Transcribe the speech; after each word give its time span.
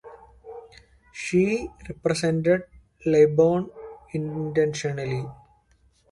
She 1.13 1.69
represented 1.87 2.63
Lebanon 3.05 3.69
internationally. 4.11 5.27